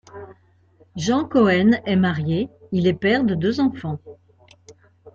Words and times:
Jan 0.95 1.25
Coene 1.27 1.79
est 1.85 1.95
marié, 1.95 2.49
il 2.71 2.87
est 2.87 2.93
père 2.95 3.23
de 3.23 3.35
deux 3.35 3.59
enfants. 3.59 3.99